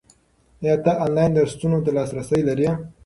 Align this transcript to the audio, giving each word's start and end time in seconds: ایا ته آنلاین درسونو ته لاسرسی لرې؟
ایا 0.61 0.75
ته 0.83 0.91
آنلاین 1.03 1.31
درسونو 1.37 1.79
ته 1.85 1.89
لاسرسی 1.95 2.41
لرې؟ 2.47 2.69